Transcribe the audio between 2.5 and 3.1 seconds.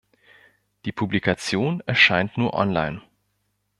online.